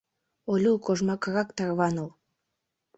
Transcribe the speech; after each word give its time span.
—Олю, 0.51 0.73
кожмакрак 0.85 1.49
тарваныл! 1.57 2.09